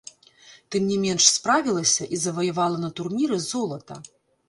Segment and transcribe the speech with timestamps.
[0.75, 4.05] Тым не менш справілася і заваявала на турніры золата.